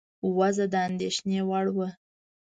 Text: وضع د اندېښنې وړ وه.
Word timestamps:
وضع 0.37 0.65
د 0.73 0.75
اندېښنې 0.87 1.39
وړ 1.49 1.65
وه. 1.75 1.87